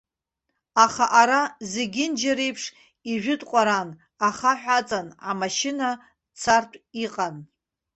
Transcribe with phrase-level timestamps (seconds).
[0.83, 1.41] Аха, ара,
[1.71, 2.63] зегьынџьареиԥш,
[3.11, 3.89] ижәытә ҟәаран,
[4.27, 5.89] ахаҳә аҵан, амашьына
[6.39, 7.35] цартә иҟан.